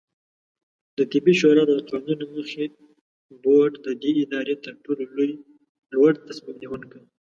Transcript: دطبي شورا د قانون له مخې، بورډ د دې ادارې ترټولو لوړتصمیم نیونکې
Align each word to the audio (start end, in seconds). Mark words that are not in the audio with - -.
دطبي 0.97 1.33
شورا 1.39 1.63
د 1.67 1.73
قانون 1.89 2.17
له 2.23 2.27
مخې، 2.35 2.65
بورډ 3.43 3.71
د 3.85 3.87
دې 4.01 4.11
ادارې 4.23 4.55
ترټولو 4.65 5.03
لوړتصمیم 5.93 6.57
نیونکې 6.61 6.99